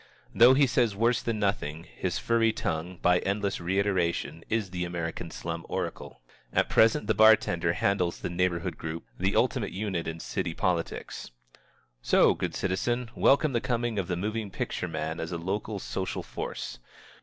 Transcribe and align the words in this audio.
Though 0.33 0.55
he 0.55 0.65
says 0.65 0.95
worse 0.95 1.21
than 1.21 1.37
nothing, 1.37 1.83
his 1.83 2.17
furry 2.17 2.51
tongue, 2.51 2.97
by 3.03 3.19
endless 3.19 3.59
reiteration, 3.61 4.43
is 4.49 4.71
the 4.71 4.83
American 4.83 5.29
slum 5.29 5.63
oracle. 5.69 6.21
At 6.51 6.67
the 6.69 6.73
present 6.73 7.05
the 7.05 7.13
bar 7.13 7.35
tender 7.35 7.73
handles 7.73 8.19
the 8.19 8.29
neighborhood 8.31 8.79
group, 8.79 9.05
the 9.19 9.35
ultimate 9.35 9.73
unit 9.73 10.07
in 10.07 10.19
city 10.19 10.55
politics. 10.55 11.29
So, 12.01 12.33
good 12.33 12.55
citizen, 12.55 13.11
welcome 13.13 13.53
the 13.53 13.61
coming 13.61 13.99
of 13.99 14.07
the 14.07 14.17
moving 14.17 14.49
picture 14.49 14.87
man 14.87 15.19
as 15.19 15.31
a 15.31 15.37
local 15.37 15.77
social 15.77 16.23
force. 16.23 16.79